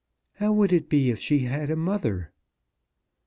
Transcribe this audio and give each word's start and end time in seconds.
"How 0.37 0.51
would 0.51 0.73
it 0.73 0.89
be 0.89 1.11
if 1.11 1.19
she 1.19 1.41
had 1.41 1.69
a 1.69 1.75
mother?" 1.75 2.31